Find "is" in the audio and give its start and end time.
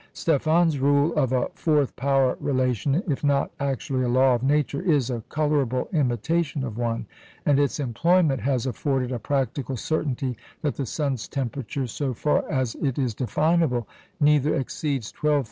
4.81-5.11, 12.97-13.13